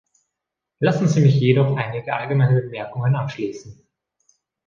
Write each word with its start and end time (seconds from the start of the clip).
Lassen 0.79 1.07
Sie 1.07 1.21
mich 1.21 1.35
jedoch 1.39 1.77
einige 1.77 2.15
allgemeine 2.15 2.59
Bemerkungen 2.61 3.15
anschließen. 3.15 3.85